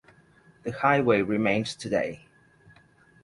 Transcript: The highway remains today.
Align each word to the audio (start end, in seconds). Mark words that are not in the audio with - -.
The 0.63 0.71
highway 0.71 1.21
remains 1.21 1.75
today. 1.75 2.25